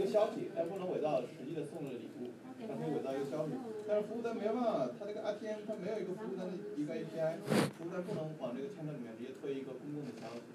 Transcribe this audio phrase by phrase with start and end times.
[0.00, 2.32] 一个消息但不能伪造实际的送的礼物
[2.64, 3.52] 它可以伪造一个消息
[3.86, 7.36] 但是服务端没办法它这个 rtm 它没有一个服务端的一个 api
[7.76, 10.48] 服务端不能往这个签证里面直接推一个公共的消息